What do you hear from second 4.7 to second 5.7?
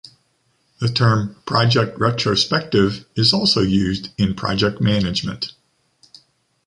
management.